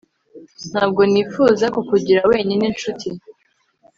ntabwo 0.71 1.01
nifuza 1.11 1.65
kukugira 1.75 2.21
wenyine, 2.29 2.65
nshuti 2.75 3.07